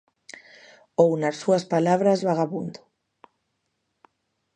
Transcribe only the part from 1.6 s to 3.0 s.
palabras, vagabundo.